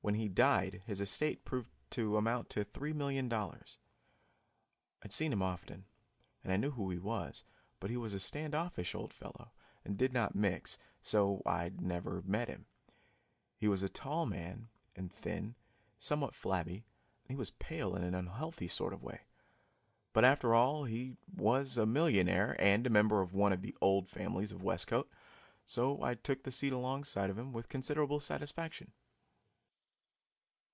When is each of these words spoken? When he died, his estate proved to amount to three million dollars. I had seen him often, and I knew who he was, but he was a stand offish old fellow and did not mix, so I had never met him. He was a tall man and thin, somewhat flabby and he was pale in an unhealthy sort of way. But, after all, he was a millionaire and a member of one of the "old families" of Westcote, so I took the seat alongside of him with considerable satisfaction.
When 0.00 0.14
he 0.14 0.28
died, 0.30 0.80
his 0.86 1.02
estate 1.02 1.44
proved 1.44 1.70
to 1.90 2.16
amount 2.16 2.48
to 2.50 2.64
three 2.64 2.94
million 2.94 3.28
dollars. 3.28 3.78
I 5.02 5.06
had 5.06 5.12
seen 5.12 5.32
him 5.34 5.42
often, 5.42 5.84
and 6.42 6.50
I 6.50 6.56
knew 6.56 6.70
who 6.70 6.88
he 6.90 6.98
was, 6.98 7.44
but 7.78 7.90
he 7.90 7.96
was 7.98 8.14
a 8.14 8.20
stand 8.20 8.54
offish 8.54 8.94
old 8.94 9.12
fellow 9.12 9.52
and 9.84 9.98
did 9.98 10.14
not 10.14 10.34
mix, 10.34 10.78
so 11.02 11.42
I 11.44 11.64
had 11.64 11.82
never 11.82 12.22
met 12.24 12.48
him. 12.48 12.64
He 13.58 13.68
was 13.68 13.82
a 13.82 13.88
tall 13.90 14.24
man 14.24 14.70
and 14.96 15.12
thin, 15.12 15.56
somewhat 15.98 16.34
flabby 16.34 16.86
and 17.26 17.30
he 17.30 17.36
was 17.36 17.50
pale 17.50 17.94
in 17.94 18.02
an 18.02 18.14
unhealthy 18.14 18.68
sort 18.68 18.94
of 18.94 19.02
way. 19.02 19.22
But, 20.14 20.24
after 20.24 20.54
all, 20.54 20.84
he 20.84 21.18
was 21.36 21.76
a 21.76 21.84
millionaire 21.84 22.56
and 22.58 22.86
a 22.86 22.90
member 22.90 23.20
of 23.20 23.34
one 23.34 23.52
of 23.52 23.60
the 23.60 23.76
"old 23.82 24.08
families" 24.08 24.52
of 24.52 24.62
Westcote, 24.62 25.10
so 25.66 26.02
I 26.02 26.14
took 26.14 26.44
the 26.44 26.52
seat 26.52 26.72
alongside 26.72 27.28
of 27.28 27.36
him 27.36 27.52
with 27.52 27.68
considerable 27.68 28.20
satisfaction. 28.20 28.92